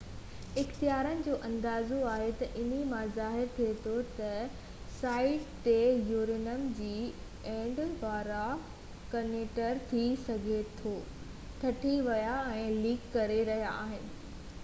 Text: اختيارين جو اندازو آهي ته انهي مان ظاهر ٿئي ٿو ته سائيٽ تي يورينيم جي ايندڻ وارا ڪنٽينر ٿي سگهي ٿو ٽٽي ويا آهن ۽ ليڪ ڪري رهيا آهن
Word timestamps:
اختيارين 0.59 1.19
جو 1.25 1.33
اندازو 1.47 1.97
آهي 2.11 2.29
ته 2.37 2.55
انهي 2.61 2.79
مان 2.93 3.11
ظاهر 3.17 3.51
ٿئي 3.57 3.75
ٿو 3.83 3.91
ته 4.21 4.39
سائيٽ 5.01 5.51
تي 5.67 5.75
يورينيم 6.13 6.65
جي 6.79 6.95
ايندڻ 7.51 7.93
وارا 8.05 8.41
ڪنٽينر 9.13 9.85
ٿي 9.93 10.03
سگهي 10.25 10.59
ٿو 10.81 10.95
ٽٽي 11.65 11.95
ويا 12.11 12.35
آهن 12.41 12.65
۽ 12.83 12.83
ليڪ 12.89 13.07
ڪري 13.19 13.39
رهيا 13.53 13.79
آهن 13.87 14.13